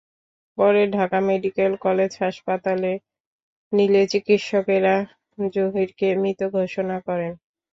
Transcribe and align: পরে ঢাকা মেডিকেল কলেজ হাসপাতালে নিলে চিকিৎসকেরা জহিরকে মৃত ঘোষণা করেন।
পরে 0.57 0.81
ঢাকা 0.91 1.19
মেডিকেল 1.27 1.71
কলেজ 1.85 2.11
হাসপাতালে 2.21 2.91
নিলে 3.71 4.01
চিকিৎসকেরা 4.11 4.95
জহিরকে 5.51 6.07
মৃত 6.21 6.39
ঘোষণা 6.55 6.97
করেন। 7.07 7.33